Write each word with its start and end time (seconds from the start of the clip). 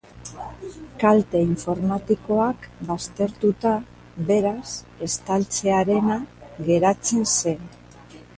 Kalte 1.01 1.41
informatikoak 1.47 2.65
baztertuta, 2.87 3.75
beraz, 4.31 4.65
estaltzearena 5.11 6.19
geratzen 6.73 7.31
zen. 7.39 7.71